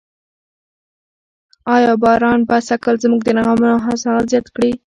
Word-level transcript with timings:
آیا 1.75 1.93
باران 2.01 2.39
به 2.47 2.57
سږکال 2.67 2.95
زموږ 3.03 3.21
د 3.23 3.29
غنمو 3.35 3.83
حاصلات 3.85 4.25
زیات 4.31 4.47
کړي؟ 4.55 4.71